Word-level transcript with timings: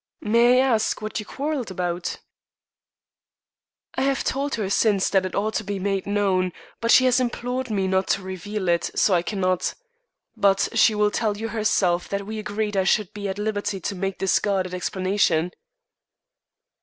"May 0.21 0.59
I 0.59 0.65
ask 0.65 0.99
what 0.99 1.19
you 1.19 1.27
quarrelled 1.27 1.69
about?" 1.69 2.17
"I 3.93 4.01
have 4.01 4.23
told 4.23 4.55
her 4.55 4.67
since 4.67 5.11
that 5.11 5.27
it 5.27 5.35
ought 5.35 5.53
to 5.53 5.63
be 5.63 5.77
made 5.77 6.07
known, 6.07 6.53
but 6.79 6.89
she 6.89 7.05
has 7.05 7.19
implored 7.19 7.69
me 7.69 7.85
not 7.87 8.07
to 8.07 8.23
reveal 8.23 8.67
it, 8.67 8.89
so 8.95 9.13
I 9.13 9.21
cannot. 9.21 9.75
But 10.35 10.69
she 10.73 10.95
will 10.95 11.11
tell 11.11 11.37
you 11.37 11.49
herself 11.49 12.09
that 12.09 12.25
we 12.25 12.39
agreed 12.39 12.75
I 12.75 12.83
should 12.83 13.13
be 13.13 13.29
at 13.29 13.37
liberty 13.37 13.79
to 13.81 13.93
make 13.93 14.17
this 14.17 14.39
guarded 14.39 14.73
explanation." 14.73 15.51